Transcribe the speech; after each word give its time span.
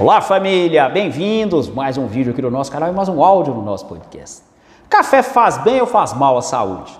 Olá 0.00 0.20
família, 0.20 0.88
bem-vindos 0.88 1.68
mais 1.68 1.98
um 1.98 2.06
vídeo 2.06 2.30
aqui 2.30 2.40
no 2.40 2.52
nosso 2.52 2.70
canal 2.70 2.88
e 2.88 2.92
mais 2.92 3.08
um 3.08 3.20
áudio 3.20 3.52
no 3.52 3.62
nosso 3.62 3.84
podcast. 3.86 4.42
Café 4.88 5.24
faz 5.24 5.58
bem 5.58 5.80
ou 5.80 5.88
faz 5.88 6.12
mal 6.12 6.38
à 6.38 6.40
saúde? 6.40 6.96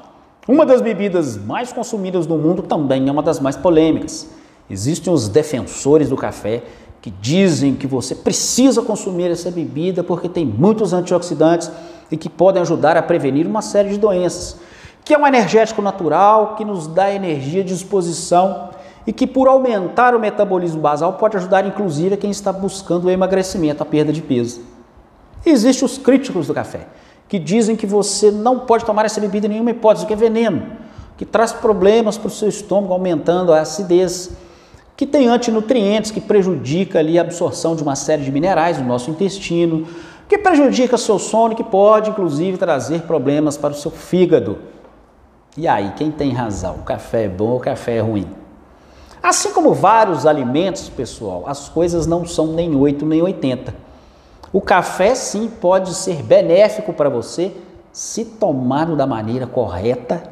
Uma 0.49 0.67
das 0.67 0.81
bebidas 0.81 1.37
mais 1.37 1.73
consumidas 1.73 2.27
no 2.27 2.37
mundo 2.37 2.61
também 2.61 3.09
é 3.09 3.13
uma 3.13 3.23
das 3.23 3.39
mais 3.39 3.55
polêmicas. 3.55 4.29
Existem 4.69 5.13
os 5.13 5.29
defensores 5.29 6.09
do 6.09 6.17
café 6.17 6.65
que 7.01 7.09
dizem 7.09 7.77
que 7.77 7.87
você 7.87 8.17
precisa 8.17 8.83
consumir 8.83 9.31
essa 9.31 9.49
bebida 9.49 10.03
porque 10.03 10.29
tem 10.29 10.45
muitos 10.45 10.93
antioxidantes 10.93 11.71
e 12.11 12.17
que 12.17 12.29
podem 12.29 12.63
ajudar 12.63 12.97
a 12.97 13.03
prevenir 13.03 13.47
uma 13.47 13.63
série 13.63 13.91
de 13.91 13.99
doenças. 13.99 14.57
Que 15.05 15.15
é 15.15 15.19
um 15.19 15.25
energético 15.25 15.81
natural 15.81 16.57
que 16.57 16.65
nos 16.65 16.89
dá 16.89 17.15
energia 17.15 17.63
de 17.63 17.75
disposição 17.75 18.71
e 19.09 19.13
que, 19.13 19.27
por 19.27 19.49
aumentar 19.49 20.15
o 20.15 20.21
metabolismo 20.21 20.83
basal, 20.83 21.15
pode 21.15 21.35
ajudar 21.39 21.67
inclusive 21.67 22.13
a 22.13 22.19
quem 22.19 22.31
está 22.31 22.53
buscando 22.53 23.07
o 23.07 23.11
emagrecimento, 23.11 23.83
a 23.83 23.87
perda 23.87 24.13
de 24.13 24.21
peso. 24.21 24.61
Existem 25.47 25.87
os 25.87 25.97
críticos 25.97 26.47
do 26.47 26.53
café, 26.53 26.87
que 27.27 27.39
dizem 27.39 27.75
que 27.75 27.87
você 27.87 28.31
não 28.31 28.59
pode 28.59 28.85
tomar 28.85 29.07
essa 29.07 29.19
bebida 29.19 29.47
em 29.47 29.51
nenhuma 29.51 29.71
hipótese, 29.71 30.05
que 30.05 30.13
é 30.13 30.17
veneno, 30.17 30.73
que 31.17 31.25
traz 31.25 31.55
problemas 31.55 32.19
para 32.19 32.27
o 32.27 32.31
seu 32.31 32.51
estômago, 32.51 32.93
aumentando 32.93 33.51
a 33.51 33.63
acidez, 33.63 34.31
que 34.95 35.07
tem 35.07 35.27
antinutrientes, 35.27 36.11
que 36.11 36.21
prejudica 36.21 36.99
ali 36.99 37.19
a 37.19 37.23
absorção 37.23 37.75
de 37.75 37.83
uma 37.83 37.97
série 37.97 38.23
de 38.23 38.31
minerais 38.31 38.79
no 38.79 38.85
nosso 38.85 39.11
intestino, 39.11 39.89
que 40.29 40.37
prejudica 40.37 40.99
seu 40.99 41.19
sono, 41.19 41.57
que 41.57 41.65
pode 41.65 42.11
inclusive 42.11 42.59
trazer 42.59 43.01
problemas 43.05 43.57
para 43.57 43.71
o 43.71 43.75
seu 43.75 43.91
fígado. 43.91 44.59
E 45.57 45.67
aí, 45.67 45.95
quem 45.97 46.11
tem 46.11 46.31
razão? 46.31 46.75
O 46.75 46.83
café 46.83 47.25
é 47.25 47.29
bom 47.29 47.53
ou 47.53 47.57
o 47.57 47.61
café 47.61 47.97
é 47.97 48.01
ruim? 48.01 48.27
Assim 49.23 49.53
como 49.53 49.75
vários 49.75 50.27
alimentos, 50.27 50.89
pessoal, 50.89 51.45
as 51.47 51.69
coisas 51.69 52.07
não 52.07 52.27
são 52.27 52.49
nem 52.49 52.75
8 52.77 53.05
nem 53.05 53.21
80. 53.21 53.75
O 54.53 54.61
café 54.61 55.15
sim 55.15 55.49
pode 55.49 55.95
ser 55.95 56.23
benéfico 56.23 56.93
para 56.93 57.09
você 57.09 57.53
se 57.93 58.25
tomado 58.25 58.97
da 58.97 59.07
maneira 59.07 59.47
correta 59.47 60.23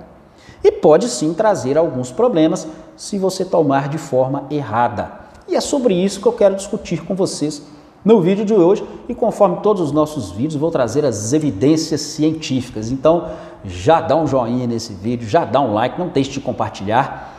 e 0.63 0.71
pode 0.71 1.09
sim 1.09 1.35
trazer 1.35 1.77
alguns 1.77 2.11
problemas 2.11 2.67
se 2.97 3.19
você 3.19 3.45
tomar 3.45 3.89
de 3.89 3.99
forma 3.99 4.45
errada. 4.51 5.11
E 5.49 5.55
é 5.55 5.61
sobre 5.61 5.95
isso 5.95 6.21
que 6.21 6.27
eu 6.27 6.33
quero 6.33 6.55
discutir 6.55 7.05
com 7.05 7.15
vocês 7.15 7.63
no 8.05 8.21
vídeo 8.21 8.45
de 8.45 8.55
hoje 8.55 8.87
e 9.09 9.15
conforme 9.15 9.59
todos 9.63 9.83
os 9.83 9.93
nossos 9.93 10.31
vídeos 10.31 10.55
vou 10.55 10.71
trazer 10.71 11.05
as 11.05 11.33
evidências 11.33 12.01
científicas. 12.01 12.91
Então 12.91 13.31
já 13.65 14.01
dá 14.01 14.17
um 14.17 14.27
joinha 14.27 14.67
nesse 14.67 14.95
vídeo, 14.95 15.29
já 15.29 15.45
dá 15.45 15.61
um 15.61 15.75
like, 15.75 15.99
não 15.99 16.09
deixe 16.09 16.31
de 16.31 16.41
compartilhar 16.41 17.36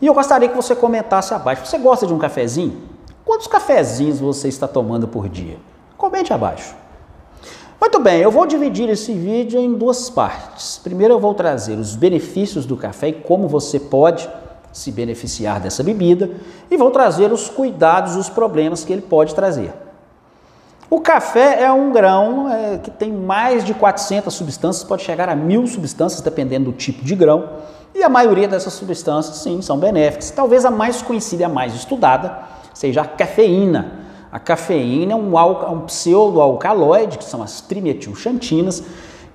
e 0.00 0.06
eu 0.06 0.14
gostaria 0.14 0.48
que 0.48 0.56
você 0.56 0.74
comentasse 0.74 1.34
abaixo. 1.34 1.66
Você 1.66 1.78
gosta 1.78 2.06
de 2.06 2.14
um 2.14 2.18
cafezinho? 2.18 2.80
Quantos 3.24 3.46
cafezinhos 3.46 4.18
você 4.18 4.48
está 4.48 4.66
tomando 4.66 5.06
por 5.06 5.28
dia? 5.28 5.58
Comente 5.96 6.32
abaixo. 6.32 6.74
Muito 7.80 7.98
bem, 7.98 8.20
eu 8.20 8.30
vou 8.30 8.46
dividir 8.46 8.88
esse 8.90 9.12
vídeo 9.12 9.58
em 9.58 9.72
duas 9.74 10.10
partes. 10.10 10.78
Primeiro 10.82 11.14
eu 11.14 11.20
vou 11.20 11.32
trazer 11.32 11.78
os 11.78 11.96
benefícios 11.96 12.66
do 12.66 12.76
café 12.76 13.08
e 13.08 13.12
como 13.12 13.48
você 13.48 13.80
pode 13.80 14.28
se 14.72 14.92
beneficiar 14.92 15.60
dessa 15.60 15.82
bebida 15.82 16.30
e 16.70 16.76
vou 16.76 16.90
trazer 16.90 17.32
os 17.32 17.48
cuidados, 17.48 18.16
os 18.16 18.28
problemas 18.28 18.84
que 18.84 18.92
ele 18.92 19.02
pode 19.02 19.34
trazer. 19.34 19.72
O 20.90 21.00
café 21.00 21.62
é 21.62 21.70
um 21.70 21.92
grão 21.92 22.50
é, 22.52 22.78
que 22.78 22.90
tem 22.90 23.12
mais 23.12 23.64
de 23.64 23.72
400 23.72 24.34
substâncias, 24.34 24.84
pode 24.84 25.02
chegar 25.02 25.28
a 25.28 25.36
mil 25.36 25.66
substâncias, 25.66 26.20
dependendo 26.20 26.72
do 26.72 26.76
tipo 26.76 27.04
de 27.04 27.14
grão. 27.14 27.48
E 27.94 28.02
a 28.02 28.08
maioria 28.08 28.46
dessas 28.46 28.72
substâncias, 28.72 29.36
sim, 29.38 29.60
são 29.60 29.78
benéficas. 29.78 30.30
Talvez 30.30 30.64
a 30.64 30.70
mais 30.70 31.02
conhecida 31.02 31.42
e 31.42 31.44
a 31.44 31.48
mais 31.48 31.74
estudada 31.74 32.38
seja 32.72 33.02
a 33.02 33.04
cafeína. 33.04 34.00
A 34.30 34.38
cafeína 34.38 35.12
é 35.12 35.16
um, 35.16 35.38
é 35.38 35.70
um 35.70 35.80
pseudoalcaloide, 35.80 37.18
que 37.18 37.24
são 37.24 37.42
as 37.42 37.60
trimetilxantinas, 37.60 38.82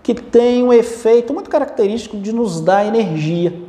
que 0.01 0.13
tem 0.13 0.63
um 0.63 0.71
efeito 0.71 1.33
muito 1.33 1.49
característico 1.49 2.17
de 2.17 2.31
nos 2.31 2.61
dar 2.61 2.85
energia. 2.85 3.61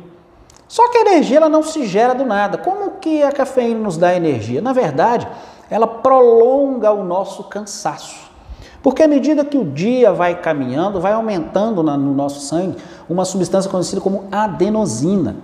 Só 0.67 0.89
que 0.89 0.97
a 0.97 1.01
energia 1.01 1.37
ela 1.37 1.49
não 1.49 1.63
se 1.63 1.85
gera 1.85 2.13
do 2.13 2.25
nada. 2.25 2.57
Como 2.57 2.91
que 2.99 3.23
a 3.23 3.31
cafeína 3.31 3.79
nos 3.79 3.97
dá 3.97 4.15
energia? 4.15 4.61
Na 4.61 4.73
verdade, 4.73 5.27
ela 5.69 5.87
prolonga 5.87 6.91
o 6.91 7.03
nosso 7.03 7.43
cansaço. 7.45 8.26
Porque 8.81 9.03
à 9.03 9.07
medida 9.07 9.43
que 9.43 9.57
o 9.57 9.65
dia 9.65 10.13
vai 10.13 10.35
caminhando, 10.35 11.01
vai 11.01 11.13
aumentando 11.13 11.81
no 11.83 12.13
nosso 12.13 12.41
sangue 12.41 12.77
uma 13.09 13.25
substância 13.25 13.69
conhecida 13.69 14.01
como 14.01 14.25
adenosina. 14.31 15.35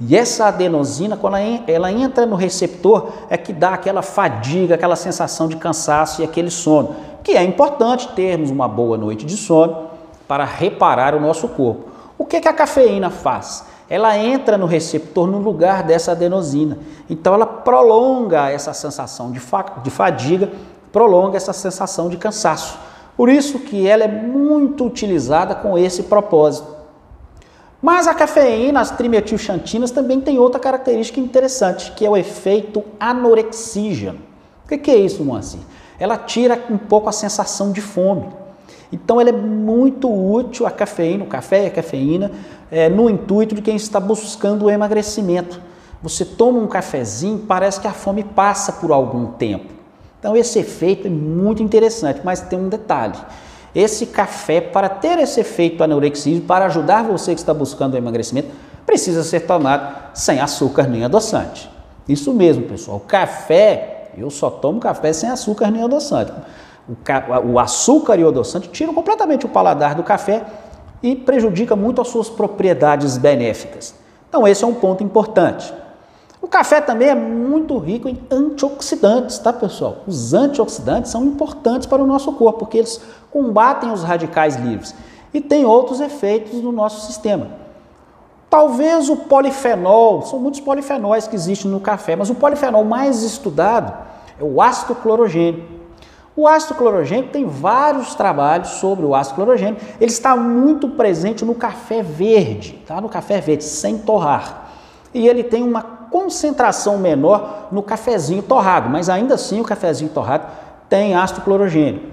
E 0.00 0.16
essa 0.16 0.46
adenosina, 0.46 1.16
quando 1.16 1.36
ela 1.66 1.90
entra 1.90 2.24
no 2.24 2.36
receptor, 2.36 3.08
é 3.28 3.36
que 3.36 3.52
dá 3.52 3.70
aquela 3.70 4.00
fadiga, 4.00 4.76
aquela 4.76 4.94
sensação 4.94 5.48
de 5.48 5.56
cansaço 5.56 6.22
e 6.22 6.24
aquele 6.24 6.50
sono, 6.50 6.94
que 7.24 7.32
é 7.32 7.42
importante 7.42 8.08
termos 8.14 8.50
uma 8.50 8.68
boa 8.68 8.96
noite 8.96 9.26
de 9.26 9.36
sono 9.36 9.88
para 10.28 10.44
reparar 10.44 11.16
o 11.16 11.20
nosso 11.20 11.48
corpo. 11.48 11.88
O 12.16 12.24
que, 12.24 12.40
que 12.40 12.48
a 12.48 12.52
cafeína 12.52 13.10
faz? 13.10 13.64
Ela 13.90 14.16
entra 14.16 14.56
no 14.56 14.66
receptor 14.66 15.26
no 15.26 15.38
lugar 15.38 15.82
dessa 15.82 16.12
adenosina. 16.12 16.78
Então 17.10 17.34
ela 17.34 17.46
prolonga 17.46 18.50
essa 18.50 18.72
sensação 18.72 19.32
de 19.32 19.90
fadiga 19.90 20.50
prolonga 20.92 21.36
essa 21.36 21.52
sensação 21.52 22.08
de 22.08 22.16
cansaço. 22.16 22.78
Por 23.16 23.28
isso 23.28 23.58
que 23.58 23.86
ela 23.86 24.04
é 24.04 24.08
muito 24.08 24.86
utilizada 24.86 25.54
com 25.54 25.76
esse 25.76 26.04
propósito. 26.04 26.78
Mas 27.80 28.08
a 28.08 28.14
cafeína, 28.14 28.80
as 28.80 28.90
trimetilxantinas, 28.90 29.90
também 29.90 30.20
tem 30.20 30.38
outra 30.38 30.58
característica 30.58 31.20
interessante, 31.20 31.92
que 31.92 32.04
é 32.04 32.10
o 32.10 32.16
efeito 32.16 32.82
anorexígeno. 32.98 34.18
O 34.64 34.68
que 34.68 34.90
é 34.90 34.96
isso, 34.96 35.24
Moacir? 35.24 35.60
Ela 35.98 36.16
tira 36.16 36.62
um 36.68 36.76
pouco 36.76 37.08
a 37.08 37.12
sensação 37.12 37.72
de 37.72 37.80
fome. 37.80 38.28
Então, 38.92 39.20
ela 39.20 39.30
é 39.30 39.32
muito 39.32 40.08
útil, 40.08 40.66
a 40.66 40.70
cafeína, 40.70 41.24
o 41.24 41.28
café 41.28 41.64
e 41.64 41.66
a 41.66 41.70
cafeína, 41.70 42.32
é, 42.70 42.88
no 42.88 43.08
intuito 43.08 43.54
de 43.54 43.62
quem 43.62 43.76
está 43.76 44.00
buscando 44.00 44.64
o 44.64 44.70
emagrecimento. 44.70 45.60
Você 46.02 46.24
toma 46.24 46.58
um 46.58 46.66
cafezinho, 46.66 47.38
parece 47.46 47.80
que 47.80 47.86
a 47.86 47.92
fome 47.92 48.24
passa 48.24 48.72
por 48.72 48.92
algum 48.92 49.26
tempo. 49.32 49.77
Então 50.18 50.36
esse 50.36 50.58
efeito 50.58 51.06
é 51.06 51.10
muito 51.10 51.62
interessante, 51.62 52.20
mas 52.24 52.40
tem 52.40 52.58
um 52.58 52.68
detalhe. 52.68 53.18
Esse 53.74 54.06
café, 54.06 54.60
para 54.60 54.88
ter 54.88 55.18
esse 55.18 55.40
efeito 55.40 55.84
anorexígeno, 55.84 56.44
para 56.44 56.66
ajudar 56.66 57.04
você 57.04 57.34
que 57.34 57.40
está 57.40 57.54
buscando 57.54 57.94
o 57.94 57.96
emagrecimento, 57.96 58.48
precisa 58.84 59.22
ser 59.22 59.40
tomado 59.40 60.12
sem 60.14 60.40
açúcar 60.40 60.88
nem 60.88 61.04
adoçante. 61.04 61.70
Isso 62.08 62.32
mesmo, 62.32 62.64
pessoal. 62.64 62.96
O 62.96 63.00
café, 63.00 64.10
eu 64.16 64.30
só 64.30 64.50
tomo 64.50 64.80
café 64.80 65.12
sem 65.12 65.28
açúcar 65.28 65.70
nem 65.70 65.82
adoçante. 65.84 66.32
O, 67.44 67.58
açúcar 67.58 68.18
e 68.18 68.24
o 68.24 68.28
adoçante 68.28 68.68
tiram 68.70 68.94
completamente 68.94 69.44
o 69.44 69.48
paladar 69.48 69.94
do 69.94 70.02
café 70.02 70.42
e 71.02 71.14
prejudica 71.14 71.76
muito 71.76 72.00
as 72.00 72.08
suas 72.08 72.30
propriedades 72.30 73.18
benéficas. 73.18 73.94
Então 74.28 74.48
esse 74.48 74.64
é 74.64 74.66
um 74.66 74.74
ponto 74.74 75.04
importante. 75.04 75.72
O 76.40 76.46
café 76.46 76.80
também 76.80 77.08
é 77.08 77.14
muito 77.14 77.76
rico 77.78 78.08
em 78.08 78.18
antioxidantes, 78.30 79.38
tá 79.38 79.52
pessoal? 79.52 79.98
Os 80.06 80.32
antioxidantes 80.34 81.10
são 81.10 81.24
importantes 81.24 81.86
para 81.86 82.02
o 82.02 82.06
nosso 82.06 82.32
corpo, 82.32 82.60
porque 82.60 82.78
eles 82.78 83.00
combatem 83.30 83.90
os 83.90 84.02
radicais 84.02 84.56
livres 84.56 84.94
e 85.34 85.40
têm 85.40 85.64
outros 85.64 86.00
efeitos 86.00 86.62
no 86.62 86.70
nosso 86.70 87.06
sistema. 87.06 87.48
Talvez 88.48 89.10
o 89.10 89.16
polifenol, 89.16 90.22
são 90.22 90.38
muitos 90.38 90.60
polifenóis 90.60 91.26
que 91.26 91.36
existem 91.36 91.70
no 91.70 91.80
café, 91.80 92.16
mas 92.16 92.30
o 92.30 92.34
polifenol 92.34 92.84
mais 92.84 93.22
estudado 93.22 93.92
é 94.40 94.44
o 94.44 94.62
ácido 94.62 94.94
clorogênio. 94.94 95.64
O 96.34 96.46
ácido 96.46 96.76
clorogênio 96.76 97.30
tem 97.30 97.44
vários 97.46 98.14
trabalhos 98.14 98.68
sobre 98.68 99.04
o 99.04 99.14
ácido 99.14 99.34
clorogênio. 99.34 99.76
Ele 100.00 100.10
está 100.10 100.36
muito 100.36 100.88
presente 100.88 101.44
no 101.44 101.54
café 101.54 102.00
verde, 102.00 102.80
tá? 102.86 103.00
No 103.00 103.08
café 103.08 103.40
verde, 103.40 103.64
sem 103.64 103.98
torrar. 103.98 104.70
E 105.12 105.26
ele 105.26 105.42
tem 105.42 105.62
uma 105.64 105.97
concentração 106.10 106.98
menor 106.98 107.68
no 107.70 107.82
cafezinho 107.82 108.42
torrado, 108.42 108.88
mas 108.88 109.08
ainda 109.08 109.34
assim 109.34 109.60
o 109.60 109.64
cafezinho 109.64 110.10
torrado 110.10 110.46
tem 110.88 111.14
ácido 111.14 111.42
clorogênico. 111.42 112.06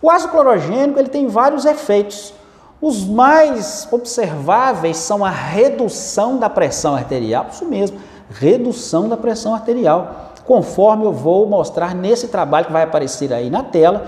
O 0.00 0.10
ácido 0.10 0.32
clorogênico 0.32 0.98
ele 0.98 1.08
tem 1.08 1.26
vários 1.26 1.64
efeitos. 1.64 2.34
Os 2.80 3.04
mais 3.06 3.88
observáveis 3.90 4.98
são 4.98 5.24
a 5.24 5.30
redução 5.30 6.38
da 6.38 6.50
pressão 6.50 6.94
arterial, 6.94 7.46
isso 7.50 7.64
mesmo, 7.64 7.98
redução 8.30 9.08
da 9.08 9.16
pressão 9.16 9.54
arterial. 9.54 10.32
Conforme 10.44 11.06
eu 11.06 11.12
vou 11.12 11.46
mostrar 11.46 11.94
nesse 11.94 12.28
trabalho 12.28 12.66
que 12.66 12.72
vai 12.72 12.82
aparecer 12.82 13.32
aí 13.32 13.48
na 13.48 13.62
tela, 13.62 14.06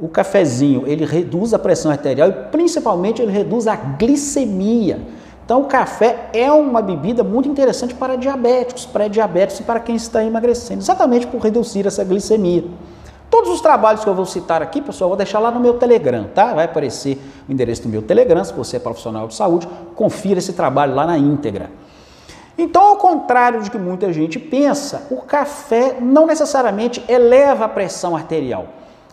o 0.00 0.08
cafezinho 0.08 0.84
ele 0.86 1.04
reduz 1.04 1.54
a 1.54 1.58
pressão 1.58 1.90
arterial 1.90 2.28
e 2.28 2.32
principalmente 2.32 3.22
ele 3.22 3.30
reduz 3.30 3.66
a 3.66 3.76
glicemia. 3.76 5.00
Então, 5.48 5.62
o 5.62 5.64
café 5.64 6.28
é 6.34 6.52
uma 6.52 6.82
bebida 6.82 7.24
muito 7.24 7.48
interessante 7.48 7.94
para 7.94 8.16
diabéticos, 8.16 8.84
pré-diabéticos 8.84 9.60
e 9.60 9.62
para 9.62 9.80
quem 9.80 9.96
está 9.96 10.22
emagrecendo, 10.22 10.82
exatamente 10.82 11.26
por 11.26 11.40
reduzir 11.40 11.86
essa 11.86 12.04
glicemia. 12.04 12.64
Todos 13.30 13.48
os 13.48 13.62
trabalhos 13.62 14.04
que 14.04 14.10
eu 14.10 14.14
vou 14.14 14.26
citar 14.26 14.60
aqui, 14.60 14.82
pessoal, 14.82 15.08
vou 15.08 15.16
deixar 15.16 15.38
lá 15.38 15.50
no 15.50 15.58
meu 15.58 15.78
Telegram, 15.78 16.26
tá? 16.34 16.52
Vai 16.52 16.66
aparecer 16.66 17.18
o 17.48 17.50
endereço 17.52 17.84
do 17.84 17.88
meu 17.88 18.02
Telegram, 18.02 18.44
se 18.44 18.52
você 18.52 18.76
é 18.76 18.78
profissional 18.78 19.26
de 19.26 19.34
saúde, 19.34 19.66
confira 19.94 20.38
esse 20.38 20.52
trabalho 20.52 20.94
lá 20.94 21.06
na 21.06 21.16
íntegra. 21.16 21.70
Então, 22.58 22.82
ao 22.82 22.96
contrário 22.96 23.62
de 23.62 23.70
que 23.70 23.78
muita 23.78 24.12
gente 24.12 24.38
pensa, 24.38 25.06
o 25.10 25.22
café 25.22 25.96
não 25.98 26.26
necessariamente 26.26 27.02
eleva 27.08 27.64
a 27.64 27.68
pressão 27.70 28.14
arterial. 28.14 28.66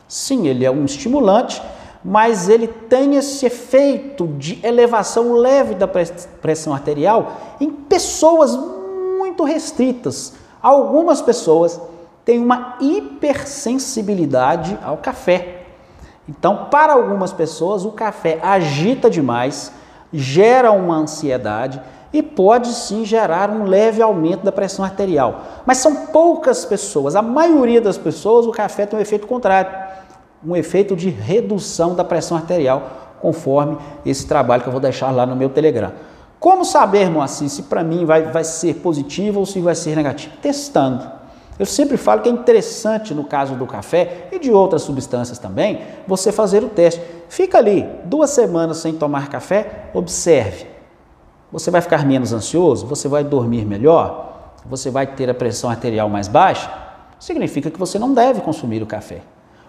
Sim, 0.05 0.47
ele 0.47 0.65
é 0.65 0.69
um 0.69 0.83
estimulante, 0.83 1.61
mas 2.07 2.47
ele 2.47 2.67
tem 2.67 3.15
esse 3.15 3.47
efeito 3.47 4.27
de 4.27 4.63
elevação 4.63 5.33
leve 5.33 5.73
da 5.73 5.87
pressão 5.87 6.71
arterial 6.71 7.33
em 7.59 7.71
pessoas 7.71 8.55
muito 8.55 9.43
restritas. 9.43 10.33
Algumas 10.61 11.19
pessoas 11.19 11.81
têm 12.23 12.37
uma 12.39 12.77
hipersensibilidade 12.79 14.77
ao 14.83 14.97
café. 14.97 15.63
Então, 16.29 16.67
para 16.69 16.93
algumas 16.93 17.33
pessoas, 17.33 17.83
o 17.83 17.91
café 17.91 18.37
agita 18.39 19.09
demais, 19.09 19.71
gera 20.13 20.71
uma 20.71 20.97
ansiedade 20.97 21.81
e 22.13 22.21
pode 22.21 22.67
sim 22.67 23.03
gerar 23.03 23.49
um 23.49 23.63
leve 23.63 23.99
aumento 23.99 24.43
da 24.43 24.51
pressão 24.51 24.85
arterial. 24.85 25.41
Mas 25.65 25.79
são 25.79 26.07
poucas 26.07 26.65
pessoas, 26.65 27.15
a 27.15 27.21
maioria 27.23 27.81
das 27.81 27.97
pessoas, 27.97 28.45
o 28.45 28.51
café 28.51 28.85
tem 28.85 28.97
um 28.97 29.01
efeito 29.01 29.25
contrário, 29.25 29.71
um 30.45 30.55
efeito 30.55 30.95
de 30.95 31.09
redução 31.09 31.95
da 31.95 32.03
pressão 32.03 32.37
arterial, 32.37 33.15
conforme 33.21 33.77
esse 34.05 34.27
trabalho 34.27 34.61
que 34.61 34.67
eu 34.67 34.71
vou 34.71 34.81
deixar 34.81 35.11
lá 35.11 35.25
no 35.25 35.35
meu 35.35 35.49
Telegram. 35.49 35.91
Como 36.39 36.63
saber, 36.63 37.09
assim, 37.19 37.47
se 37.47 37.63
para 37.63 37.83
mim 37.83 38.05
vai, 38.05 38.23
vai 38.23 38.43
ser 38.43 38.75
positivo 38.75 39.39
ou 39.39 39.45
se 39.45 39.59
vai 39.59 39.73
ser 39.73 39.95
negativo? 39.95 40.35
Testando. 40.41 41.09
Eu 41.57 41.65
sempre 41.65 41.97
falo 41.97 42.21
que 42.21 42.29
é 42.29 42.31
interessante, 42.31 43.13
no 43.13 43.23
caso 43.23 43.55
do 43.55 43.65
café 43.65 44.27
e 44.31 44.37
de 44.37 44.51
outras 44.51 44.81
substâncias 44.81 45.39
também, 45.39 45.81
você 46.05 46.31
fazer 46.31 46.63
o 46.63 46.69
teste. 46.69 47.01
Fica 47.29 47.57
ali 47.57 47.87
duas 48.03 48.29
semanas 48.29 48.77
sem 48.77 48.93
tomar 48.93 49.29
café, 49.29 49.89
observe 49.93 50.75
você 51.55 51.71
vai 51.71 51.79
ficar 51.79 52.05
menos 52.05 52.33
ansioso? 52.33 52.85
Você 52.87 53.07
vai 53.07 53.23
dormir 53.23 53.65
melhor? 53.65 54.51
Você 54.65 54.89
vai 54.89 55.07
ter 55.07 55.29
a 55.29 55.33
pressão 55.33 55.69
arterial 55.69 56.09
mais 56.09 56.27
baixa? 56.27 56.69
Significa 57.17 57.71
que 57.71 57.79
você 57.79 57.97
não 57.97 58.13
deve 58.13 58.41
consumir 58.41 58.83
o 58.83 58.85
café. 58.85 59.21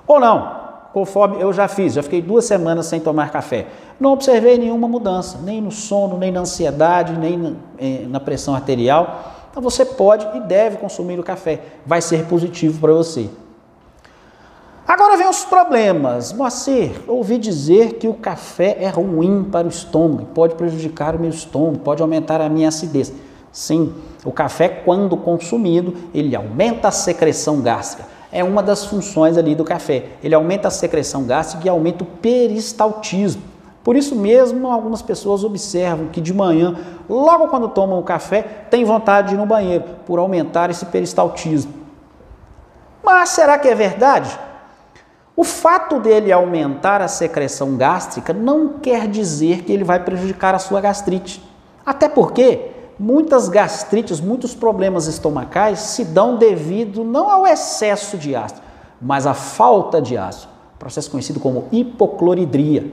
Ou 0.05 0.19
não, 0.19 0.66
conforme 0.97 1.39
eu 1.39 1.53
já 1.53 1.69
fiz, 1.69 1.93
já 1.93 2.03
fiquei 2.03 2.23
duas 2.23 2.47
semanas 2.47 2.87
sem 2.87 2.99
tomar 2.99 3.31
café. 3.31 3.67
Não 4.01 4.15
observei 4.15 4.57
nenhuma 4.57 4.89
mudança, 4.89 5.39
nem 5.43 5.61
no 5.61 5.71
sono, 5.71 6.17
nem 6.17 6.33
na 6.33 6.41
ansiedade, 6.41 7.13
nem 7.13 7.37
na, 7.37 7.53
eh, 7.79 8.21
pressão 8.25 8.55
arterial. 8.55 9.35
Então 9.51 9.63
você 9.63 9.85
pode 9.85 10.27
e 10.35 10.41
deve 10.41 10.79
consumir 10.79 11.21
o 11.21 11.23
café. 11.23 11.61
Vai 11.85 12.01
ser 12.01 12.25
positivo 12.25 12.81
para 12.81 12.95
você. 12.95 13.29
Agora 14.89 15.19
vem 15.19 15.29
os 15.29 15.45
problemas. 15.45 16.33
Moacir, 16.33 16.93
ouvi 17.07 17.37
dizer 17.37 17.97
que 17.99 18.09
o 18.09 18.15
café 18.15 18.79
é 18.81 18.89
ruim 18.89 19.45
para 19.45 19.67
o 19.67 19.71
estômago, 19.71 20.29
pode 20.33 20.55
prejudicar 20.55 21.15
o 21.15 21.19
meu 21.19 21.29
estômago, 21.29 21.81
pode 21.81 22.01
aumentar 22.01 22.41
a 22.41 22.49
minha 22.49 22.69
acidez. 22.69 23.13
Sim, 23.53 23.93
o 24.25 24.33
café, 24.33 24.67
quando 24.71 25.15
consumido, 25.15 25.93
ele 26.15 26.35
aumenta 26.35 26.89
a 26.89 26.91
secreção 26.91 27.61
gástrica. 27.61 28.16
É 28.37 28.45
uma 28.45 28.63
das 28.63 28.85
funções 28.85 29.39
ali 29.39 29.55
do 29.55 29.65
café. 29.65 30.09
Ele 30.23 30.35
aumenta 30.35 30.69
a 30.69 30.71
secreção 30.71 31.25
gástrica 31.25 31.67
e 31.67 31.71
aumenta 31.71 32.05
o 32.05 32.07
peristaltismo. 32.07 33.43
Por 33.83 33.97
isso 33.97 34.15
mesmo, 34.15 34.71
algumas 34.71 35.01
pessoas 35.01 35.43
observam 35.43 36.09
que 36.09 36.21
de 36.21 36.35
manhã, 36.35 36.77
logo 37.09 37.49
quando 37.49 37.67
tomam 37.71 37.99
o 37.99 38.03
café, 38.03 38.43
tem 38.71 38.85
vontade 38.85 39.29
de 39.29 39.35
ir 39.37 39.39
no 39.39 39.47
banheiro, 39.47 39.85
por 40.05 40.19
aumentar 40.19 40.69
esse 40.69 40.85
peristaltismo. 40.85 41.73
Mas 43.03 43.31
será 43.31 43.59
que 43.59 43.69
é 43.69 43.75
verdade? 43.75 44.39
O 45.35 45.43
fato 45.43 45.99
dele 45.99 46.31
aumentar 46.31 47.01
a 47.01 47.09
secreção 47.09 47.75
gástrica 47.75 48.35
não 48.35 48.69
quer 48.69 49.09
dizer 49.09 49.63
que 49.63 49.73
ele 49.73 49.83
vai 49.83 50.05
prejudicar 50.05 50.55
a 50.55 50.59
sua 50.59 50.83
gastrite. 50.83 51.43
Até 51.87 52.07
porque 52.07 52.73
muitas 52.99 53.49
gastrites, 53.49 54.21
muitos 54.21 54.55
problemas 54.55 55.07
estomacais 55.07 55.81
se 55.81 56.05
dão 56.05 56.37
devido 56.37 57.05
não 57.05 57.31
ao 57.31 57.47
excesso 57.47 58.17
de 58.17 58.35
ácido, 58.35 58.63
mas 59.01 59.27
à 59.27 59.35
falta 59.35 60.01
de 60.01 60.17
ácido, 60.17 60.53
processo 60.79 61.11
conhecido 61.11 61.41
como 61.41 61.67
hipocloridria. 61.71 62.91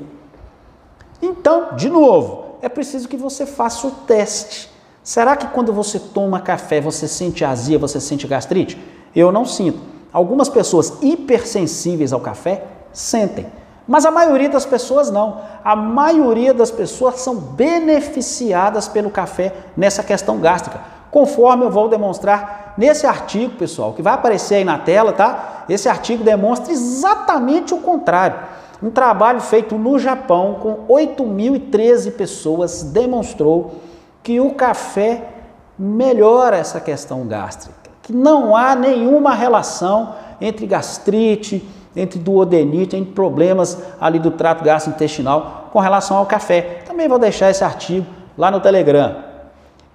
Então, 1.22 1.76
de 1.76 1.90
novo, 1.90 2.58
é 2.62 2.68
preciso 2.68 3.08
que 3.08 3.18
você 3.18 3.46
faça 3.46 3.88
o 3.88 3.92
teste. 3.92 4.70
Será 5.04 5.36
que 5.36 5.48
quando 5.48 5.74
você 5.74 6.00
toma 6.00 6.40
café 6.40 6.80
você 6.80 7.08
sente 7.08 7.44
azia, 7.44 7.78
você 7.80 8.00
sente 8.00 8.28
gastrite? 8.28 8.82
Eu 9.16 9.32
não 9.32 9.46
sinto. 9.46 9.80
Algumas 10.12 10.48
pessoas 10.48 10.94
hipersensíveis 11.02 12.14
ao 12.14 12.20
café 12.20 12.66
sentem, 12.92 13.48
mas 13.88 14.06
a 14.06 14.12
maioria 14.12 14.50
das 14.50 14.66
pessoas 14.66 15.12
não. 15.12 15.42
A 15.64 15.76
maioria 15.76 16.54
das 16.54 16.72
pessoas 16.72 17.20
são 17.20 17.36
beneficiadas 17.36 18.88
pelo 18.88 19.10
café 19.10 19.54
nessa 19.76 20.04
questão 20.04 20.40
gástrica, 20.40 20.80
conforme 21.12 21.66
eu 21.66 21.70
vou 21.70 21.90
demonstrar 21.90 22.74
nesse 22.78 23.06
artigo, 23.06 23.56
pessoal, 23.56 23.94
que 23.94 24.02
vai 24.02 24.14
aparecer 24.14 24.56
aí 24.56 24.64
na 24.64 24.78
tela, 24.78 25.14
tá? 25.14 25.66
Esse 25.70 25.88
artigo 25.88 26.24
demonstra 26.24 26.72
exatamente 26.72 27.74
o 27.74 27.78
contrário. 27.78 28.40
Um 28.82 28.90
trabalho 28.90 29.40
feito 29.40 29.76
no 29.76 29.98
Japão 29.98 30.58
com 30.62 30.94
8.013 30.94 32.12
pessoas 32.12 32.84
demonstrou 32.84 33.76
que 34.22 34.40
o 34.40 34.54
café 34.54 35.30
melhora 35.78 36.58
essa 36.58 36.80
questão 36.80 37.26
gástrica 37.26 37.84
que 38.04 38.14
não 38.14 38.56
há 38.56 38.76
nenhuma 38.76 39.34
relação 39.34 40.16
entre 40.40 40.68
gastrite, 40.68 41.66
entre 41.96 42.20
duodenite, 42.20 42.96
entre 42.96 43.14
problemas 43.14 43.82
ali 44.00 44.20
do 44.20 44.32
trato 44.32 44.64
gastrointestinal 44.64 45.70
com 45.72 45.80
relação 45.80 46.18
ao 46.18 46.26
café. 46.26 46.84
Também 46.86 47.08
vou 47.08 47.20
deixar 47.20 47.50
esse 47.50 47.64
artigo 47.64 48.06
lá 48.38 48.50
no 48.50 48.60
Telegram. 48.60 49.16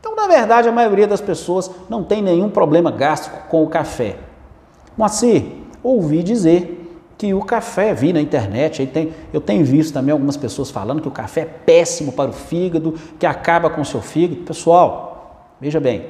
Então, 0.00 0.14
na 0.14 0.26
verdade, 0.26 0.68
a 0.68 0.72
maioria 0.72 1.06
das 1.06 1.20
pessoas 1.20 1.70
não 1.88 2.04
tem 2.04 2.22
nenhum 2.22 2.48
problema 2.48 2.90
gástrico 2.90 3.48
com 3.48 3.62
o 3.64 3.68
café. 3.68 4.16
Moacir, 4.96 5.44
ouvi 5.82 6.22
dizer 6.22 6.78
que 7.16 7.34
o 7.34 7.40
café, 7.40 7.92
vi 7.92 8.12
na 8.12 8.20
internet, 8.20 8.86
tem, 8.86 9.12
eu 9.32 9.40
tenho 9.40 9.64
visto 9.64 9.92
também 9.92 10.12
algumas 10.12 10.36
pessoas 10.36 10.70
falando 10.70 11.02
que 11.02 11.08
o 11.08 11.12
café 11.12 11.40
é 11.40 11.44
péssimo 11.44 12.12
para 12.12 12.30
o 12.30 12.32
fígado, 12.32 12.94
que 13.18 13.26
acaba 13.26 13.68
com 13.68 13.80
o 13.80 13.84
seu 13.84 14.00
fígado. 14.00 14.42
Pessoal, 14.42 15.50
veja 15.60 15.80
bem, 15.80 16.06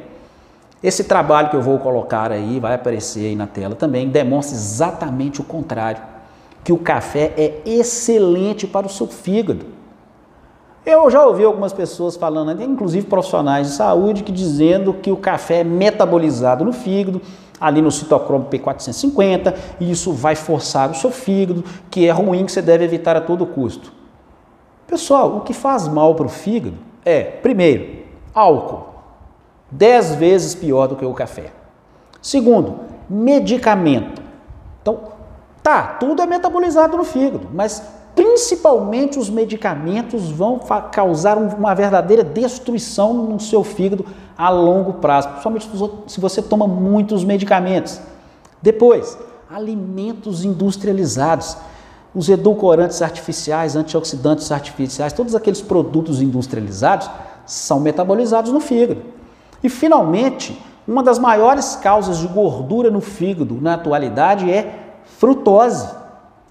esse 0.82 1.04
trabalho 1.04 1.50
que 1.50 1.56
eu 1.56 1.62
vou 1.62 1.78
colocar 1.78 2.30
aí, 2.30 2.60
vai 2.60 2.74
aparecer 2.74 3.26
aí 3.26 3.36
na 3.36 3.46
tela 3.46 3.74
também, 3.74 4.08
demonstra 4.08 4.56
exatamente 4.56 5.40
o 5.40 5.44
contrário, 5.44 6.00
que 6.62 6.72
o 6.72 6.78
café 6.78 7.32
é 7.36 7.62
excelente 7.66 8.66
para 8.66 8.86
o 8.86 8.90
seu 8.90 9.08
fígado. 9.08 9.66
Eu 10.86 11.10
já 11.10 11.24
ouvi 11.26 11.44
algumas 11.44 11.72
pessoas 11.72 12.16
falando, 12.16 12.62
inclusive 12.62 13.06
profissionais 13.06 13.66
de 13.66 13.72
saúde, 13.74 14.22
que 14.22 14.30
dizendo 14.30 14.94
que 14.94 15.10
o 15.10 15.16
café 15.16 15.60
é 15.60 15.64
metabolizado 15.64 16.64
no 16.64 16.72
fígado, 16.72 17.20
ali 17.60 17.82
no 17.82 17.90
citocromo 17.90 18.46
P450, 18.48 19.54
e 19.80 19.90
isso 19.90 20.12
vai 20.12 20.36
forçar 20.36 20.90
o 20.90 20.94
seu 20.94 21.10
fígado, 21.10 21.64
que 21.90 22.06
é 22.06 22.12
ruim, 22.12 22.44
que 22.44 22.52
você 22.52 22.62
deve 22.62 22.84
evitar 22.84 23.16
a 23.16 23.20
todo 23.20 23.44
custo. 23.44 23.92
Pessoal, 24.86 25.38
o 25.38 25.40
que 25.40 25.52
faz 25.52 25.88
mal 25.88 26.14
para 26.14 26.26
o 26.26 26.30
fígado 26.30 26.76
é, 27.04 27.22
primeiro, 27.22 28.04
álcool 28.32 28.97
dez 29.70 30.14
vezes 30.14 30.54
pior 30.54 30.86
do 30.86 30.96
que 30.96 31.04
o 31.04 31.14
café. 31.14 31.52
Segundo, 32.20 32.80
medicamento. 33.08 34.22
Então, 34.82 34.98
tá, 35.62 35.96
tudo 36.00 36.22
é 36.22 36.26
metabolizado 36.26 36.96
no 36.96 37.04
fígado, 37.04 37.48
mas 37.52 37.82
principalmente 38.14 39.18
os 39.18 39.30
medicamentos 39.30 40.30
vão 40.30 40.60
causar 40.90 41.38
uma 41.38 41.74
verdadeira 41.74 42.24
destruição 42.24 43.14
no 43.14 43.38
seu 43.38 43.62
fígado 43.62 44.04
a 44.36 44.50
longo 44.50 44.94
prazo, 44.94 45.28
principalmente 45.28 45.70
se 46.06 46.20
você 46.20 46.42
toma 46.42 46.66
muitos 46.66 47.22
medicamentos. 47.24 48.00
Depois, 48.60 49.16
alimentos 49.48 50.44
industrializados, 50.44 51.56
os 52.14 52.28
edulcorantes 52.28 53.00
artificiais, 53.02 53.76
antioxidantes 53.76 54.50
artificiais, 54.50 55.12
todos 55.12 55.34
aqueles 55.34 55.60
produtos 55.60 56.20
industrializados 56.20 57.08
são 57.46 57.78
metabolizados 57.78 58.50
no 58.50 58.60
fígado. 58.60 59.17
E 59.62 59.68
finalmente, 59.68 60.60
uma 60.86 61.02
das 61.02 61.18
maiores 61.18 61.76
causas 61.76 62.18
de 62.18 62.26
gordura 62.28 62.90
no 62.90 63.00
fígado 63.00 63.58
na 63.60 63.74
atualidade 63.74 64.50
é 64.50 64.94
frutose, 65.18 65.88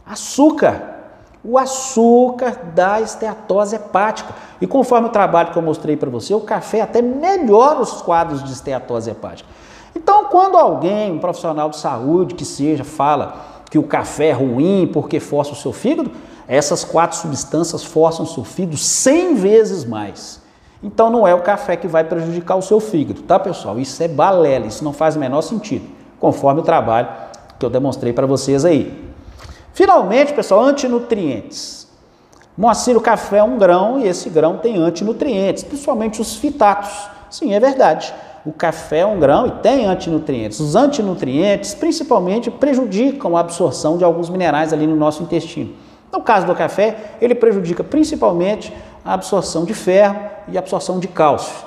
açúcar. 0.05 0.95
O 1.43 1.57
açúcar 1.57 2.71
da 2.75 2.99
esteatose 2.99 3.75
hepática. 3.75 4.33
E 4.59 4.67
conforme 4.67 5.07
o 5.07 5.11
trabalho 5.11 5.51
que 5.51 5.57
eu 5.57 5.61
mostrei 5.61 5.95
para 5.95 6.09
você, 6.09 6.33
o 6.33 6.41
café 6.41 6.81
até 6.81 7.01
melhora 7.01 7.79
os 7.79 8.01
quadros 8.01 8.43
de 8.43 8.51
esteatose 8.51 9.09
hepática. 9.09 9.49
Então, 9.95 10.25
quando 10.25 10.57
alguém, 10.57 11.11
um 11.11 11.19
profissional 11.19 11.69
de 11.69 11.77
saúde 11.77 12.35
que 12.35 12.43
seja, 12.43 12.83
fala 12.83 13.63
que 13.69 13.77
o 13.77 13.83
café 13.83 14.27
é 14.27 14.33
ruim 14.33 14.89
porque 14.91 15.19
força 15.19 15.53
o 15.53 15.55
seu 15.55 15.71
fígado, 15.71 16.11
essas 16.47 16.83
quatro 16.83 17.17
substâncias 17.17 17.83
forçam 17.83 18.25
o 18.25 18.27
seu 18.27 18.43
fígado 18.43 18.77
100 18.77 19.35
vezes 19.35 19.85
mais. 19.85 20.41
Então 20.81 21.10
não 21.10 21.27
é 21.27 21.34
o 21.34 21.41
café 21.41 21.75
que 21.75 21.88
vai 21.88 22.03
prejudicar 22.03 22.55
o 22.55 22.62
seu 22.62 22.79
fígado, 22.79 23.22
tá 23.24 23.39
pessoal? 23.39 23.79
Isso 23.79 24.01
é 24.03 24.07
balela, 24.07 24.67
isso 24.67 24.84
não 24.84 24.93
faz 24.93 25.15
o 25.15 25.19
menor 25.19 25.41
sentido, 25.41 25.86
conforme 26.19 26.62
o 26.62 26.63
trabalho 26.63 27.07
que 27.57 27.65
eu 27.65 27.69
demonstrei 27.69 28.13
para 28.13 28.27
vocês 28.27 28.63
aí. 28.63 29.07
Finalmente, 29.74 30.34
pessoal, 30.34 30.63
antinutrientes. 30.63 31.88
Moacir, 32.57 32.98
o 32.98 33.01
café 33.01 33.38
é 33.38 33.43
um 33.43 33.57
grão 33.57 34.00
e 34.00 34.07
esse 34.07 34.29
grão 34.29 34.57
tem 34.57 34.77
antinutrientes, 34.77 35.63
principalmente 35.63 36.19
os 36.19 36.36
fitatos. 36.36 36.91
Sim, 37.29 37.53
é 37.53 37.60
verdade. 37.60 38.13
O 38.46 38.51
café 38.51 39.00
é 39.00 39.05
um 39.05 39.19
grão 39.19 39.46
e 39.46 39.51
tem 39.51 39.86
antinutrientes. 39.86 40.60
Os 40.60 40.75
antinutrientes, 40.75 41.75
principalmente, 41.75 42.50
prejudicam 42.50 43.36
a 43.36 43.41
absorção 43.41 43.98
de 43.98 44.03
alguns 44.03 44.29
minerais 44.29 44.74
ali 44.74 44.88
no 44.88 44.96
nosso 44.96 45.22
intestino. 45.22 45.74
No 46.12 46.22
caso 46.22 46.48
do 46.48 46.55
café, 46.55 47.15
ele 47.22 47.36
prejudica 47.36 47.84
principalmente 47.84 48.74
a 49.07 49.13
absorção 49.13 49.65
de 49.65 49.73
ferro 49.73 50.19
e 50.49 50.57
a 50.57 50.59
absorção 50.59 50.99
de 50.99 51.07
cálcio. 51.07 51.65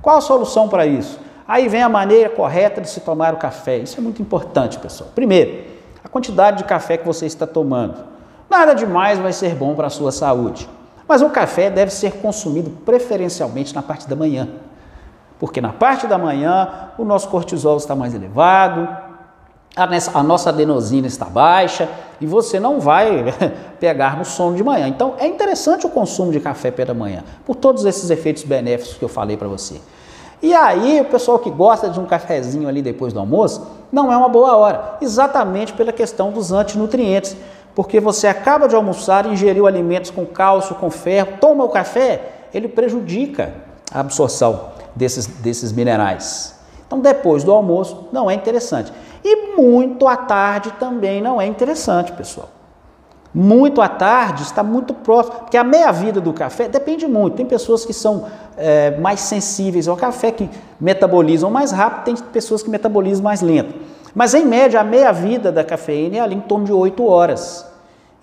Qual 0.00 0.16
a 0.16 0.20
solução 0.20 0.68
para 0.68 0.86
isso? 0.86 1.18
Aí 1.46 1.68
vem 1.68 1.82
a 1.82 1.88
maneira 1.88 2.30
correta 2.30 2.80
de 2.80 2.88
se 2.88 3.00
tomar 3.00 3.34
o 3.34 3.38
café. 3.38 3.78
Isso 3.78 3.98
é 3.98 4.00
muito 4.00 4.22
importante, 4.22 4.78
pessoal. 4.78 5.10
Primeiro, 5.14 5.64
a 6.04 6.08
quantidade 6.08 6.58
de 6.58 6.64
café 6.64 6.96
que 6.96 7.04
você 7.04 7.26
está 7.26 7.46
tomando. 7.46 7.96
Nada 8.48 8.74
demais 8.74 9.18
vai 9.18 9.32
ser 9.32 9.54
bom 9.54 9.74
para 9.74 9.88
a 9.88 9.90
sua 9.90 10.12
saúde. 10.12 10.68
Mas 11.06 11.20
o 11.20 11.30
café 11.30 11.68
deve 11.68 11.92
ser 11.92 12.12
consumido 12.12 12.70
preferencialmente 12.70 13.74
na 13.74 13.82
parte 13.82 14.08
da 14.08 14.14
manhã 14.14 14.48
porque 15.38 15.60
na 15.60 15.72
parte 15.72 16.06
da 16.06 16.18
manhã 16.18 16.90
o 16.98 17.04
nosso 17.04 17.28
cortisol 17.28 17.76
está 17.76 17.94
mais 17.94 18.14
elevado, 18.14 18.88
a 19.78 20.22
nossa 20.22 20.50
adenosina 20.50 21.06
está 21.06 21.26
baixa 21.26 21.88
e 22.20 22.26
você 22.26 22.58
não 22.58 22.80
vai 22.80 23.32
pegar 23.78 24.18
no 24.18 24.24
sono 24.24 24.56
de 24.56 24.64
manhã. 24.64 24.88
Então 24.88 25.14
é 25.18 25.26
interessante 25.26 25.86
o 25.86 25.88
consumo 25.88 26.32
de 26.32 26.40
café 26.40 26.70
pela 26.70 26.92
manhã, 26.92 27.22
por 27.46 27.54
todos 27.54 27.84
esses 27.84 28.10
efeitos 28.10 28.42
benéficos 28.42 28.96
que 28.96 29.04
eu 29.04 29.08
falei 29.08 29.36
para 29.36 29.46
você. 29.46 29.80
E 30.40 30.54
aí, 30.54 31.00
o 31.00 31.04
pessoal 31.04 31.38
que 31.38 31.50
gosta 31.50 31.90
de 31.90 31.98
um 31.98 32.06
cafezinho 32.06 32.68
ali 32.68 32.80
depois 32.80 33.12
do 33.12 33.18
almoço, 33.18 33.66
não 33.90 34.12
é 34.12 34.16
uma 34.16 34.28
boa 34.28 34.56
hora, 34.56 34.96
exatamente 35.00 35.72
pela 35.72 35.92
questão 35.92 36.30
dos 36.30 36.52
antinutrientes, 36.52 37.36
porque 37.74 37.98
você 37.98 38.28
acaba 38.28 38.68
de 38.68 38.76
almoçar, 38.76 39.26
ingeriu 39.26 39.66
alimentos 39.66 40.10
com 40.10 40.24
cálcio, 40.24 40.76
com 40.76 40.90
ferro, 40.90 41.38
toma 41.40 41.64
o 41.64 41.68
café, 41.68 42.20
ele 42.54 42.68
prejudica 42.68 43.52
a 43.92 44.00
absorção 44.00 44.70
desses, 44.94 45.26
desses 45.26 45.72
minerais. 45.72 46.57
Então, 46.88 47.00
depois 47.00 47.44
do 47.44 47.52
almoço, 47.52 48.08
não 48.10 48.30
é 48.30 48.34
interessante. 48.34 48.90
E 49.22 49.54
muito 49.54 50.08
à 50.08 50.16
tarde 50.16 50.72
também 50.80 51.20
não 51.20 51.38
é 51.38 51.46
interessante, 51.46 52.10
pessoal. 52.12 52.48
Muito 53.32 53.82
à 53.82 53.88
tarde 53.90 54.42
está 54.42 54.62
muito 54.62 54.94
próximo, 54.94 55.40
porque 55.40 55.58
a 55.58 55.62
meia-vida 55.62 56.18
do 56.18 56.32
café 56.32 56.66
depende 56.66 57.06
muito. 57.06 57.36
Tem 57.36 57.44
pessoas 57.44 57.84
que 57.84 57.92
são 57.92 58.24
é, 58.56 58.96
mais 58.98 59.20
sensíveis 59.20 59.86
ao 59.86 59.98
café, 59.98 60.32
que 60.32 60.48
metabolizam 60.80 61.50
mais 61.50 61.72
rápido, 61.72 62.04
tem 62.04 62.16
pessoas 62.32 62.62
que 62.62 62.70
metabolizam 62.70 63.22
mais 63.22 63.42
lento. 63.42 63.74
Mas, 64.14 64.32
em 64.32 64.46
média, 64.46 64.80
a 64.80 64.84
meia-vida 64.84 65.52
da 65.52 65.62
cafeína 65.62 66.16
é 66.16 66.20
ali 66.20 66.36
em 66.36 66.40
torno 66.40 66.64
de 66.64 66.72
8 66.72 67.04
horas. 67.04 67.66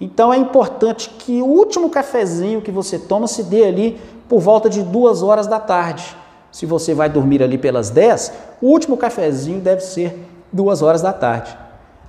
Então, 0.01 0.33
é 0.33 0.37
importante 0.37 1.07
que 1.19 1.39
o 1.39 1.45
último 1.45 1.87
cafezinho 1.87 2.63
que 2.63 2.71
você 2.71 2.97
toma 2.97 3.27
se 3.27 3.43
dê 3.43 3.63
ali 3.63 4.01
por 4.27 4.39
volta 4.39 4.67
de 4.67 4.81
2 4.81 5.21
horas 5.21 5.45
da 5.45 5.59
tarde 5.59 6.24
se 6.55 6.65
você 6.65 6.93
vai 6.93 7.09
dormir 7.09 7.43
ali 7.43 7.57
pelas 7.57 7.89
10, 7.89 8.31
o 8.61 8.67
último 8.67 8.95
cafezinho 8.95 9.59
deve 9.59 9.81
ser 9.81 10.17
duas 10.53 10.81
horas 10.81 11.01
da 11.01 11.11
tarde. 11.11 11.53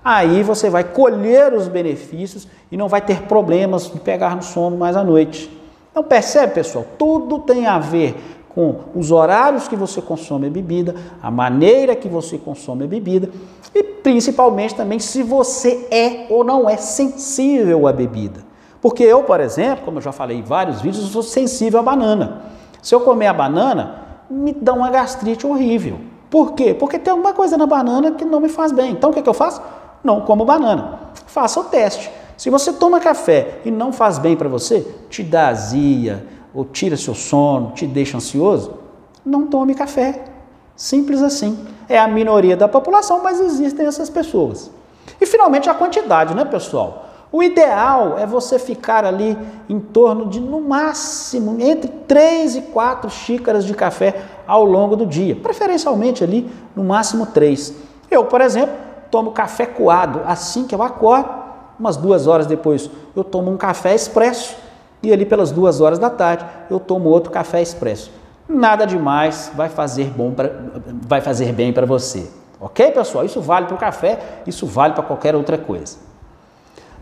Aí 0.05 0.45
você 0.45 0.71
vai 0.71 0.85
colher 0.85 1.53
os 1.53 1.67
benefícios 1.67 2.47
e 2.71 2.77
não 2.77 2.87
vai 2.87 3.01
ter 3.01 3.23
problemas 3.23 3.91
de 3.91 3.99
pegar 3.99 4.37
no 4.37 4.45
sono 4.45 4.77
mais 4.77 4.95
à 4.95 5.03
noite. 5.03 5.51
Então 5.91 6.05
percebe, 6.05 6.55
pessoal, 6.55 6.87
tudo 6.97 7.41
tem 7.41 7.67
a 7.67 7.81
ver 7.81 8.15
com 8.49 8.83
os 8.95 9.11
horários 9.11 9.67
que 9.67 9.75
você 9.75 10.01
consome 10.01 10.47
a 10.47 10.51
bebida, 10.51 10.95
a 11.21 11.29
maneira 11.29 11.97
que 11.97 12.09
você 12.09 12.39
consome 12.39 12.85
a 12.85 12.87
bebida 12.87 13.29
e 13.75 13.83
principalmente 13.83 14.77
também 14.77 15.01
se 15.01 15.25
você 15.25 15.89
é 15.91 16.27
ou 16.31 16.45
não 16.45 16.71
é 16.71 16.77
sensível 16.77 17.89
à 17.89 17.93
bebida. 17.93 18.45
Porque 18.81 19.03
eu, 19.03 19.25
por 19.25 19.41
exemplo, 19.41 19.85
como 19.85 19.99
eu 19.99 20.03
já 20.03 20.13
falei 20.13 20.39
em 20.39 20.43
vários 20.43 20.81
vídeos, 20.81 21.05
sou 21.09 21.25
sensível 21.25 21.81
à 21.81 21.83
banana. 21.83 22.43
Se 22.81 22.95
eu 22.95 23.01
comer 23.01 23.27
a 23.27 23.35
banana, 23.35 24.06
me 24.31 24.53
dá 24.53 24.73
uma 24.73 24.91
gastrite 24.91 25.47
horrível. 25.47 25.99
Por 26.31 26.53
quê? 26.53 26.75
Porque 26.75 26.99
tem 26.99 27.11
alguma 27.11 27.33
coisa 27.33 27.57
na 27.57 27.67
banana 27.67 28.13
que 28.13 28.25
não 28.25 28.41
me 28.41 28.49
faz 28.49 28.73
bem. 28.73 28.93
Então 28.93 29.11
o 29.11 29.13
que, 29.13 29.21
é 29.21 29.23
que 29.23 29.29
eu 29.29 29.35
faço? 29.35 29.63
Não 30.03 30.21
como 30.21 30.45
banana. 30.45 31.01
Faça 31.27 31.61
o 31.61 31.65
teste. 31.65 32.11
Se 32.37 32.51
você 32.51 32.73
toma 32.73 33.01
café 33.01 33.61
e 33.65 33.71
não 33.71 33.93
faz 33.93 34.19
bem 34.19 34.37
para 34.37 34.49
você, 34.49 34.87
te 35.09 35.23
dá 35.23 35.49
azia, 35.49 36.27
ou 36.53 36.65
tira 36.65 36.97
seu 36.97 37.15
sono, 37.15 37.73
te 37.73 37.87
deixa 37.87 38.17
ansioso, 38.17 38.79
não 39.25 39.47
tome 39.47 39.75
café. 39.75 40.25
Simples 40.75 41.23
assim. 41.23 41.59
É 41.89 41.99
a 41.99 42.09
minoria 42.09 42.57
da 42.57 42.67
população, 42.67 43.23
mas 43.23 43.41
existem 43.41 43.87
essas 43.87 44.11
pessoas. 44.11 44.71
E 45.21 45.27
finalmente 45.27 45.71
a 45.71 45.75
quantidade, 45.75 46.35
né, 46.35 46.45
pessoal? 46.45 47.07
O 47.37 47.43
ideal 47.43 48.19
é 48.19 48.25
você 48.25 48.59
ficar 48.59 49.05
ali 49.05 49.37
em 49.69 49.79
torno 49.79 50.25
de, 50.25 50.41
no 50.41 50.59
máximo, 50.59 51.61
entre 51.61 51.91
3 51.91 52.57
e 52.57 52.63
4 52.63 53.11
xícaras 53.11 53.67
de 53.67 53.75
café 53.75 54.23
ao 54.47 54.65
longo 54.65 54.97
do 54.97 55.05
dia, 55.05 55.37
preferencialmente 55.37 56.25
ali 56.25 56.51
no 56.75 56.83
máximo 56.83 57.27
3. 57.27 57.75
Eu, 58.11 58.25
por 58.25 58.41
exemplo, 58.41 58.75
tomo 59.11 59.33
café 59.33 59.67
coado 59.67 60.23
assim 60.25 60.67
que 60.67 60.75
eu 60.75 60.83
acordo, 60.83 61.29
umas 61.79 61.99
duas 61.99 62.27
horas 62.27 62.47
depois 62.47 62.89
eu 63.15 63.23
tomo 63.23 63.51
um 63.51 63.59
café 63.59 63.95
expresso 63.95 64.57
e 65.03 65.13
ali 65.13 65.27
pelas 65.27 65.51
duas 65.51 65.83
horas 65.83 65.99
da 65.99 66.09
tarde 66.09 66.43
eu 66.71 66.81
tomo 66.81 67.11
outro 67.11 67.31
café 67.31 67.61
expresso. 67.61 68.11
Nada 68.49 68.87
demais, 68.87 69.53
vai 69.55 69.69
fazer, 69.69 70.07
bom 70.07 70.31
pra, 70.31 70.51
vai 71.07 71.21
fazer 71.21 71.53
bem 71.53 71.71
para 71.71 71.85
você. 71.85 72.31
Ok, 72.59 72.93
pessoal? 72.93 73.27
Isso 73.27 73.43
vale 73.43 73.67
para 73.67 73.75
o 73.75 73.79
café, 73.79 74.19
isso 74.47 74.65
vale 74.65 74.95
para 74.95 75.03
qualquer 75.03 75.35
outra 75.37 75.59
coisa. 75.59 76.06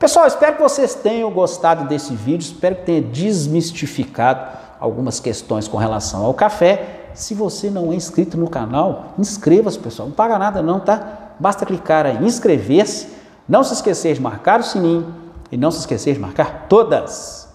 Pessoal, 0.04 0.26
espero 0.26 0.56
que 0.56 0.62
vocês 0.62 0.94
tenham 0.94 1.30
gostado 1.30 1.88
desse 1.88 2.14
vídeo, 2.14 2.44
espero 2.44 2.76
que 2.76 2.82
tenha 2.82 3.00
desmistificado 3.00 4.50
algumas 4.78 5.18
questões 5.18 5.66
com 5.66 5.78
relação 5.78 6.26
ao 6.26 6.34
café. 6.34 7.08
Se 7.14 7.32
você 7.32 7.70
não 7.70 7.90
é 7.90 7.94
inscrito 7.94 8.36
no 8.36 8.50
canal, 8.50 9.14
inscreva-se, 9.18 9.78
pessoal. 9.78 10.08
Não 10.08 10.14
paga 10.14 10.38
nada 10.38 10.60
não, 10.60 10.78
tá? 10.78 11.32
Basta 11.40 11.64
clicar 11.64 12.04
em 12.04 12.22
inscrever-se, 12.26 13.14
não 13.48 13.64
se 13.64 13.72
esquecer 13.72 14.12
de 14.12 14.20
marcar 14.20 14.60
o 14.60 14.62
sininho 14.62 15.06
e 15.50 15.56
não 15.56 15.70
se 15.70 15.78
esquecer 15.78 16.12
de 16.12 16.20
marcar 16.20 16.66
todas. 16.68 17.48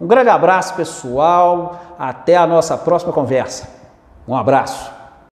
Um 0.00 0.08
grande 0.08 0.30
abraço, 0.30 0.74
pessoal. 0.74 1.80
Até 1.96 2.36
a 2.36 2.44
nossa 2.44 2.76
próxima 2.76 3.12
conversa. 3.12 3.68
Um 4.26 4.34
abraço. 4.34 4.97